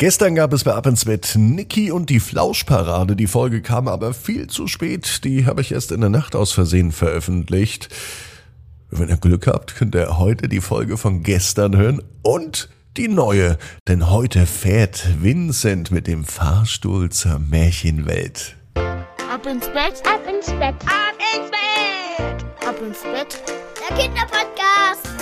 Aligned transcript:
Gestern 0.00 0.34
gab 0.34 0.54
es 0.54 0.64
bei 0.64 0.72
Ab 0.72 0.86
ins 0.86 1.04
Bett 1.04 1.34
Niki 1.36 1.92
und 1.92 2.08
die 2.08 2.20
Flauschparade. 2.20 3.14
Die 3.16 3.26
Folge 3.26 3.60
kam 3.60 3.86
aber 3.86 4.14
viel 4.14 4.46
zu 4.46 4.66
spät. 4.66 5.24
Die 5.24 5.44
habe 5.44 5.60
ich 5.60 5.72
erst 5.72 5.92
in 5.92 6.00
der 6.00 6.08
Nacht 6.08 6.34
aus 6.34 6.52
Versehen 6.52 6.90
veröffentlicht. 6.90 7.90
Wenn 8.88 9.10
ihr 9.10 9.18
Glück 9.18 9.46
habt, 9.46 9.76
könnt 9.76 9.94
ihr 9.94 10.16
heute 10.16 10.48
die 10.48 10.62
Folge 10.62 10.96
von 10.96 11.22
gestern 11.22 11.76
hören 11.76 12.02
und 12.22 12.70
die 12.96 13.08
neue. 13.08 13.58
Denn 13.88 14.08
heute 14.08 14.46
fährt 14.46 15.06
Vincent 15.20 15.90
mit 15.90 16.06
dem 16.06 16.24
Fahrstuhl 16.24 17.10
zur 17.10 17.38
Märchenwelt. 17.38 18.56
Ab 18.74 19.44
ins 19.44 19.66
Bett, 19.66 20.02
ab 20.06 20.22
ins 20.26 20.46
Bett, 20.46 20.76
ab 20.86 21.18
ins 21.36 21.50
Bett, 21.50 22.66
ab 22.66 22.76
ins 22.80 23.02
Bett. 23.02 23.42
Der 23.86 23.96
Kinderpodcast. 23.98 25.19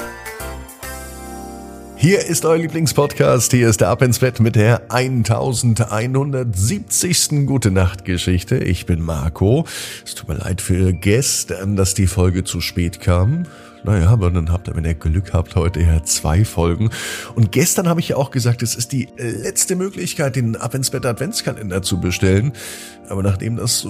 Hier 2.01 2.25
ist 2.25 2.45
euer 2.45 2.59
Lieblingspodcast. 2.59 3.51
Hier 3.51 3.69
ist 3.69 3.81
der 3.81 3.89
Ab 3.89 4.03
ins 4.03 4.21
Bett 4.21 4.39
mit 4.39 4.55
der 4.55 4.93
1170. 4.93 7.45
Gute 7.45 7.73
Nacht 7.73 8.05
Geschichte. 8.05 8.59
Ich 8.59 8.87
bin 8.87 9.03
Marco. 9.03 9.67
Es 10.05 10.15
tut 10.15 10.29
mir 10.29 10.37
leid 10.37 10.61
für 10.61 10.93
gestern, 10.93 11.75
dass 11.75 11.95
die 11.95 12.07
Folge 12.07 12.45
zu 12.45 12.61
spät 12.61 13.01
kam. 13.01 13.47
Naja, 13.85 14.09
aber 14.09 14.31
dann 14.31 14.51
habt 14.53 14.69
ihr, 14.69 14.77
wenn 14.77 14.85
ihr 14.85 14.95
Glück 14.95 15.33
habt, 15.33 15.55
heute 15.55 15.81
ja 15.81 16.03
zwei 16.03 16.45
Folgen. 16.45 16.91
Und 17.35 17.53
gestern 17.53 17.89
habe 17.89 18.01
ich 18.01 18.09
ja 18.09 18.17
auch 18.17 18.31
gesagt, 18.31 18.63
es 18.63 18.75
ist 18.75 18.93
die 18.93 19.09
letzte 19.17 19.77
Möglichkeit, 19.77 20.37
den 20.37 20.53
Bett 20.53 21.07
Adventskalender 21.07 21.83
zu 21.83 22.01
bestellen. 22.01 22.53
Aber 23.09 23.23
nachdem 23.23 23.57
das 23.57 23.87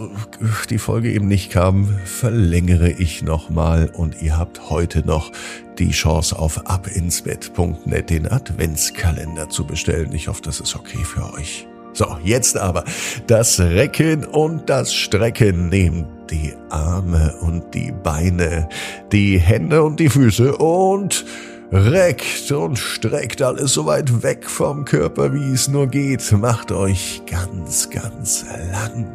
die 0.71 0.79
Folge 0.79 1.11
eben 1.11 1.27
nicht 1.27 1.51
kam, 1.51 1.89
verlängere 2.05 2.91
ich 2.91 3.23
nochmal 3.23 3.91
und 3.93 4.23
ihr 4.23 4.37
habt 4.37 4.71
heute 4.71 5.05
noch 5.07 5.33
die 5.79 5.91
Chance 5.91 6.39
auf 6.39 6.69
abinsbett.net 6.69 8.11
den 8.11 8.31
Adventskalender 8.31 9.49
zu 9.49 9.67
bestellen. 9.67 10.13
Ich 10.13 10.29
hoffe, 10.29 10.43
das 10.43 10.61
ist 10.61 10.77
okay 10.77 11.05
für 11.05 11.33
euch. 11.35 11.67
So, 11.99 12.17
jetzt 12.23 12.57
aber 12.57 12.85
das 13.27 13.59
Recken 13.59 14.25
und 14.25 14.71
das 14.71 14.95
Strecken. 14.95 15.69
Nehmt 15.69 16.07
die 16.31 16.55
Arme 16.71 17.35
und 17.41 17.75
die 17.75 17.91
Beine, 17.91 18.69
die 19.11 19.37
Hände 19.37 19.83
und 19.83 19.99
die 19.99 20.09
Füße 20.09 20.59
und 20.59 21.25
reckt 21.73 22.53
und 22.53 22.79
streckt 22.79 23.43
alles 23.43 23.73
so 23.73 23.87
weit 23.87 24.23
weg 24.23 24.49
vom 24.49 24.85
Körper, 24.85 25.35
wie 25.35 25.51
es 25.51 25.67
nur 25.67 25.89
geht. 25.89 26.31
Macht 26.31 26.71
euch 26.71 27.23
ganz, 27.27 27.91
ganz 27.91 28.47
lang. 28.71 29.11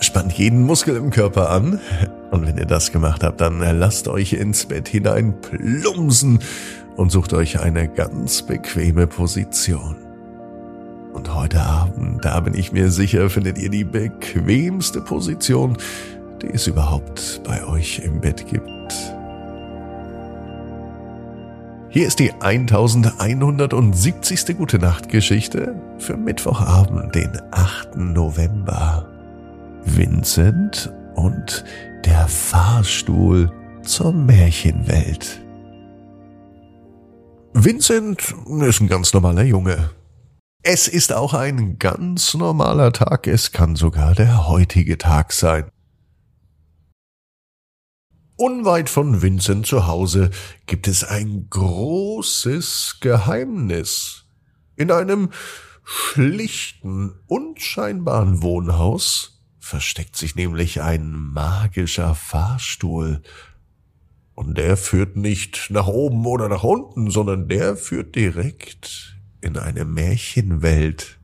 Spannt 0.00 0.32
jeden 0.32 0.62
Muskel 0.62 0.96
im 0.96 1.10
Körper 1.10 1.50
an. 1.50 1.80
Und 2.30 2.46
wenn 2.46 2.56
ihr 2.56 2.64
das 2.64 2.92
gemacht 2.92 3.22
habt, 3.22 3.42
dann 3.42 3.58
lasst 3.78 4.08
euch 4.08 4.32
ins 4.32 4.64
Bett 4.64 4.88
hinein 4.88 5.38
plumsen 5.42 6.38
und 6.96 7.12
sucht 7.12 7.34
euch 7.34 7.60
eine 7.60 7.88
ganz 7.88 8.40
bequeme 8.40 9.06
Position. 9.06 10.07
Und 11.18 11.34
heute 11.34 11.60
Abend, 11.60 12.24
da 12.24 12.38
bin 12.38 12.54
ich 12.54 12.70
mir 12.70 12.92
sicher, 12.92 13.28
findet 13.28 13.58
ihr 13.58 13.70
die 13.70 13.82
bequemste 13.82 15.00
Position, 15.00 15.76
die 16.40 16.46
es 16.46 16.68
überhaupt 16.68 17.40
bei 17.42 17.66
euch 17.66 18.00
im 18.04 18.20
Bett 18.20 18.46
gibt. 18.46 18.94
Hier 21.88 22.06
ist 22.06 22.20
die 22.20 22.30
1170. 22.38 24.56
Gute 24.56 24.78
Nacht 24.78 25.08
Geschichte 25.08 25.74
für 25.98 26.16
Mittwochabend, 26.16 27.12
den 27.16 27.32
8. 27.50 27.96
November. 27.96 29.08
Vincent 29.84 30.92
und 31.16 31.64
der 32.04 32.28
Fahrstuhl 32.28 33.50
zur 33.82 34.12
Märchenwelt. 34.12 35.40
Vincent 37.54 38.36
ist 38.60 38.80
ein 38.80 38.86
ganz 38.86 39.12
normaler 39.12 39.42
Junge. 39.42 39.90
Es 40.70 40.86
ist 40.86 41.14
auch 41.14 41.32
ein 41.32 41.78
ganz 41.78 42.34
normaler 42.34 42.92
Tag, 42.92 43.26
es 43.26 43.52
kann 43.52 43.74
sogar 43.74 44.14
der 44.14 44.48
heutige 44.48 44.98
Tag 44.98 45.32
sein. 45.32 45.70
Unweit 48.36 48.90
von 48.90 49.22
Vincent 49.22 49.66
zu 49.66 49.86
Hause 49.86 50.28
gibt 50.66 50.86
es 50.86 51.04
ein 51.04 51.46
großes 51.48 52.98
Geheimnis. 53.00 54.26
In 54.76 54.90
einem 54.90 55.30
schlichten, 55.84 57.14
unscheinbaren 57.26 58.42
Wohnhaus 58.42 59.40
versteckt 59.58 60.16
sich 60.16 60.36
nämlich 60.36 60.82
ein 60.82 61.12
magischer 61.12 62.14
Fahrstuhl. 62.14 63.22
Und 64.34 64.58
der 64.58 64.76
führt 64.76 65.16
nicht 65.16 65.68
nach 65.70 65.86
oben 65.86 66.26
oder 66.26 66.50
nach 66.50 66.62
unten, 66.62 67.10
sondern 67.10 67.48
der 67.48 67.74
führt 67.74 68.14
direkt 68.16 69.17
in 69.40 69.56
eine 69.56 69.84
Märchenwelt. 69.84 71.18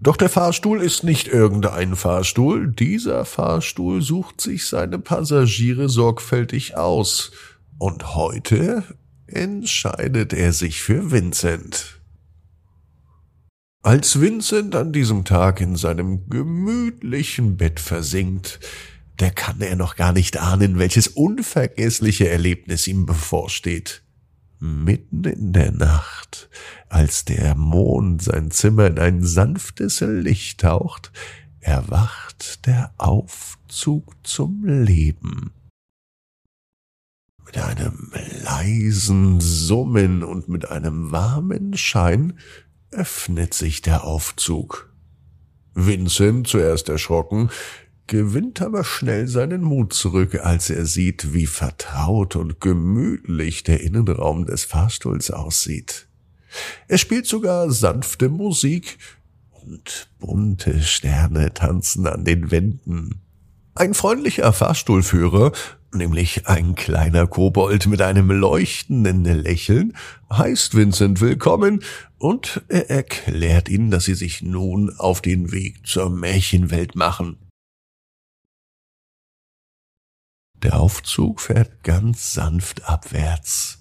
Doch 0.00 0.16
der 0.16 0.28
Fahrstuhl 0.28 0.80
ist 0.80 1.02
nicht 1.02 1.26
irgendein 1.26 1.96
Fahrstuhl, 1.96 2.68
dieser 2.68 3.24
Fahrstuhl 3.24 4.00
sucht 4.00 4.40
sich 4.40 4.66
seine 4.66 4.98
Passagiere 4.98 5.88
sorgfältig 5.88 6.76
aus, 6.76 7.32
und 7.78 8.14
heute 8.14 8.84
entscheidet 9.26 10.32
er 10.32 10.52
sich 10.52 10.82
für 10.82 11.10
Vincent. 11.10 12.00
Als 13.82 14.20
Vincent 14.20 14.74
an 14.74 14.92
diesem 14.92 15.24
Tag 15.24 15.60
in 15.60 15.76
seinem 15.76 16.28
gemütlichen 16.28 17.56
Bett 17.56 17.80
versinkt, 17.80 18.60
der 19.20 19.30
kann 19.30 19.60
er 19.60 19.76
noch 19.76 19.96
gar 19.96 20.12
nicht 20.12 20.36
ahnen, 20.38 20.78
welches 20.78 21.08
unvergessliche 21.08 22.28
Erlebnis 22.28 22.86
ihm 22.86 23.06
bevorsteht 23.06 24.02
mitten 24.60 25.24
in 25.24 25.52
der 25.52 25.72
Nacht, 25.72 26.48
als 26.88 27.24
der 27.24 27.54
Mond 27.54 28.22
sein 28.22 28.50
Zimmer 28.50 28.86
in 28.86 28.98
ein 28.98 29.24
sanftes 29.24 30.00
Licht 30.00 30.60
taucht, 30.60 31.12
erwacht 31.60 32.66
der 32.66 32.92
Aufzug 32.98 34.14
zum 34.22 34.64
Leben. 34.64 35.52
Mit 37.44 37.58
einem 37.58 38.12
leisen 38.42 39.40
Summen 39.40 40.22
und 40.22 40.48
mit 40.48 40.70
einem 40.70 41.12
warmen 41.12 41.76
Schein 41.76 42.38
öffnet 42.90 43.54
sich 43.54 43.80
der 43.80 44.04
Aufzug. 44.04 44.92
Vincent, 45.74 46.46
zuerst 46.48 46.88
erschrocken, 46.88 47.50
gewinnt 48.08 48.60
aber 48.60 48.82
schnell 48.82 49.28
seinen 49.28 49.62
Mut 49.62 49.92
zurück, 49.92 50.40
als 50.42 50.70
er 50.70 50.84
sieht, 50.84 51.32
wie 51.32 51.46
vertraut 51.46 52.34
und 52.34 52.60
gemütlich 52.60 53.62
der 53.62 53.80
Innenraum 53.80 54.46
des 54.46 54.64
Fahrstuhls 54.64 55.30
aussieht. 55.30 56.08
Er 56.88 56.98
spielt 56.98 57.26
sogar 57.26 57.70
sanfte 57.70 58.28
Musik 58.28 58.98
und 59.50 60.08
bunte 60.18 60.82
Sterne 60.82 61.52
tanzen 61.54 62.06
an 62.06 62.24
den 62.24 62.50
Wänden. 62.50 63.20
Ein 63.74 63.94
freundlicher 63.94 64.52
Fahrstuhlführer, 64.52 65.52
nämlich 65.94 66.48
ein 66.48 66.74
kleiner 66.74 67.26
Kobold 67.26 67.86
mit 67.86 68.02
einem 68.02 68.30
leuchtenden 68.30 69.24
Lächeln, 69.24 69.94
heißt 70.32 70.74
Vincent 70.74 71.20
willkommen 71.20 71.84
und 72.16 72.62
er 72.68 72.90
erklärt 72.90 73.68
ihnen, 73.68 73.90
dass 73.90 74.04
sie 74.04 74.14
sich 74.14 74.42
nun 74.42 74.90
auf 74.98 75.20
den 75.20 75.52
Weg 75.52 75.86
zur 75.86 76.10
Märchenwelt 76.10 76.96
machen. 76.96 77.47
Der 80.62 80.80
Aufzug 80.80 81.40
fährt 81.40 81.84
ganz 81.84 82.32
sanft 82.32 82.88
abwärts. 82.88 83.78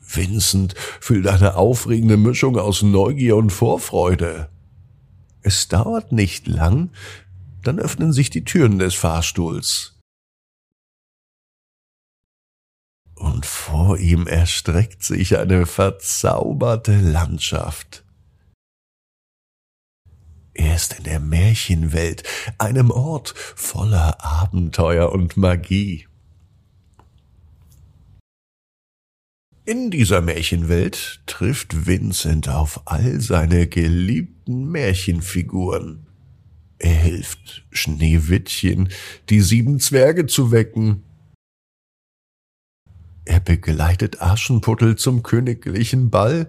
Vincent 0.00 0.74
fühlt 1.00 1.26
eine 1.26 1.54
aufregende 1.54 2.16
Mischung 2.16 2.58
aus 2.58 2.82
Neugier 2.82 3.36
und 3.36 3.50
Vorfreude. 3.50 4.48
Es 5.42 5.68
dauert 5.68 6.12
nicht 6.12 6.46
lang, 6.46 6.90
dann 7.62 7.78
öffnen 7.78 8.12
sich 8.12 8.30
die 8.30 8.44
Türen 8.44 8.78
des 8.78 8.94
Fahrstuhls. 8.94 9.98
Und 13.14 13.44
vor 13.44 13.98
ihm 13.98 14.26
erstreckt 14.26 15.02
sich 15.02 15.36
eine 15.38 15.66
verzauberte 15.66 16.98
Landschaft. 16.98 18.02
Er 20.54 20.74
ist 20.74 20.98
in 20.98 21.04
der 21.04 21.20
Märchenwelt, 21.20 22.22
einem 22.58 22.90
Ort 22.90 23.34
voller 23.36 24.24
Abenteuer 24.24 25.12
und 25.12 25.36
Magie. 25.36 26.06
In 29.64 29.90
dieser 29.90 30.20
Märchenwelt 30.20 31.22
trifft 31.26 31.86
Vincent 31.86 32.48
auf 32.48 32.82
all 32.86 33.20
seine 33.20 33.68
geliebten 33.68 34.68
Märchenfiguren. 34.70 36.06
Er 36.78 36.94
hilft 36.94 37.64
Schneewittchen, 37.70 38.88
die 39.28 39.42
sieben 39.42 39.78
Zwerge 39.78 40.26
zu 40.26 40.50
wecken. 40.50 41.04
Er 43.26 43.38
begleitet 43.38 44.20
Aschenputtel 44.20 44.96
zum 44.96 45.22
königlichen 45.22 46.10
Ball 46.10 46.48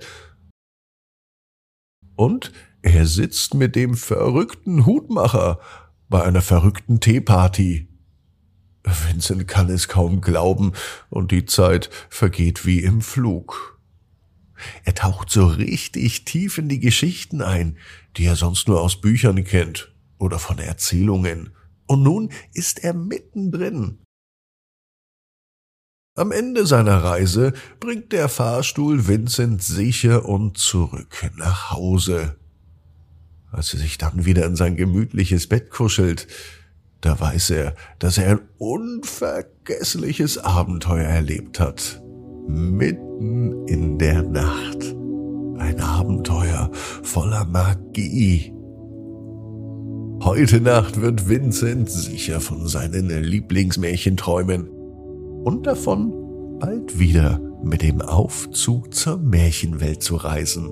und 2.16 2.52
er 2.82 3.06
sitzt 3.06 3.54
mit 3.54 3.76
dem 3.76 3.96
verrückten 3.96 4.86
Hutmacher 4.86 5.60
bei 6.10 6.24
einer 6.24 6.42
verrückten 6.42 7.00
Teeparty. 7.00 7.88
Vincent 8.84 9.48
kann 9.48 9.70
es 9.70 9.88
kaum 9.88 10.22
glauben, 10.22 10.74
und 11.10 11.32
die 11.32 11.46
Zeit 11.46 11.90
vergeht 12.10 12.66
wie 12.66 12.80
im 12.80 13.02
Flug. 13.02 13.80
Er 14.84 14.96
taucht 14.96 15.30
so 15.30 15.46
richtig 15.46 16.26
tief 16.26 16.58
in 16.58 16.70
die 16.70 16.80
Geschichten 16.80 17.42
ein, 17.42 17.78
die 18.18 18.26
er 18.26 18.36
sonst 18.36 18.68
nur 18.68 18.82
aus 18.82 19.00
Büchern 19.00 19.44
kennt 19.44 19.94
oder 20.18 20.40
von 20.40 20.60
Erzählungen. 20.60 21.56
Und 21.88 22.04
nun 22.04 22.32
ist 22.54 22.84
er 22.84 22.94
mittendrin. 22.94 24.00
Am 26.16 26.32
Ende 26.32 26.66
seiner 26.66 27.04
Reise 27.04 27.54
bringt 27.80 28.12
der 28.12 28.28
Fahrstuhl 28.28 29.08
Vincent 29.08 29.64
sicher 29.64 30.26
und 30.26 30.58
zurück 30.58 31.32
nach 31.38 31.72
Hause. 31.72 32.41
Als 33.62 33.76
er 33.76 33.80
sich 33.80 34.00
dann 34.00 34.26
wieder 34.26 34.44
in 34.48 34.56
sein 34.56 34.76
gemütliches 34.76 35.46
Bett 35.46 35.70
kuschelt, 35.70 36.26
da 37.00 37.20
weiß 37.20 37.52
er, 37.52 37.76
dass 38.00 38.18
er 38.18 38.32
ein 38.32 38.40
unvergessliches 38.58 40.40
Abenteuer 40.40 41.06
erlebt 41.06 41.60
hat. 41.60 42.02
Mitten 42.48 43.68
in 43.68 44.00
der 44.00 44.24
Nacht. 44.24 44.96
Ein 45.60 45.80
Abenteuer 45.80 46.72
voller 46.74 47.46
Magie. 47.46 48.52
Heute 50.24 50.60
Nacht 50.60 51.00
wird 51.00 51.30
Vincent 51.30 51.88
sicher 51.88 52.42
von 52.42 52.68
seinen 52.68 53.10
Lieblingsmärchen 53.10 54.18
träumen 54.18 54.70
und 55.44 55.68
davon, 55.68 56.58
bald 56.60 56.98
wieder 56.98 57.40
mit 57.64 57.84
dem 57.84 58.02
Aufzug 58.02 58.96
zur 58.96 59.18
Märchenwelt 59.18 60.02
zu 60.02 60.16
reisen. 60.16 60.72